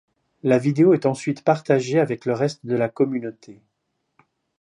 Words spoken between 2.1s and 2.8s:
le reste de